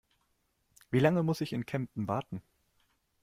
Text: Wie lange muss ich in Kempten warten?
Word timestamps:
Wie 0.89 0.97
lange 0.97 1.21
muss 1.21 1.41
ich 1.41 1.53
in 1.53 1.67
Kempten 1.67 2.07
warten? 2.07 2.41